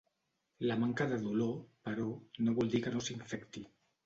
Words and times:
La 0.69 0.77
manca 0.83 1.05
de 1.11 1.19
dolor, 1.25 1.53
però, 1.89 2.07
no 2.47 2.57
vol 2.63 2.73
dir 2.73 2.83
que 2.89 2.95
no 2.97 3.05
s'infecti. 3.11 3.65